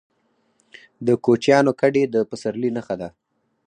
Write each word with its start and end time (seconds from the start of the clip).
د 1.05 1.07
کوچیانو 1.23 1.71
کډې 1.81 2.03
د 2.13 2.15
پسرلي 2.29 2.69
نښه 2.75 2.95
ده. 3.01 3.09